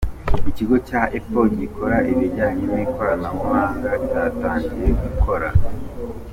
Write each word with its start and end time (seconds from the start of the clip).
Ikigo 0.49 0.75
cya 0.87 1.01
Apple 1.17 1.49
gikora 1.59 1.97
ibijyanye 2.11 2.63
n’ikoranabuhanga 2.73 3.91
cyatangiye 4.07 4.87
gukora. 5.01 5.49